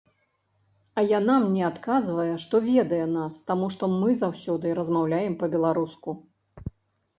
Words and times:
А 1.01 1.03
яна 1.19 1.35
мне 1.43 1.61
адказвае, 1.71 2.33
што 2.45 2.55
ведае 2.71 3.03
нас, 3.19 3.39
таму 3.51 3.69
што 3.77 3.93
мы 3.99 4.17
заўсёды 4.25 4.75
размаўляем 4.83 5.39
па-беларуску. 5.45 6.19